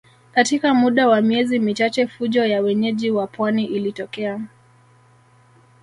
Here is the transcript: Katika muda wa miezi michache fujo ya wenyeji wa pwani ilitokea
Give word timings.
Katika 0.31 0.73
muda 0.73 1.07
wa 1.07 1.21
miezi 1.21 1.59
michache 1.59 2.07
fujo 2.07 2.45
ya 2.45 2.61
wenyeji 2.61 3.11
wa 3.11 3.27
pwani 3.27 3.65
ilitokea 3.65 4.41